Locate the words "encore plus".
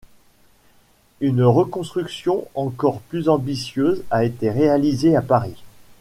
2.55-3.29